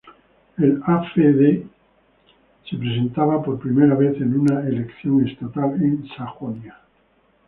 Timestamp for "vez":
3.93-4.19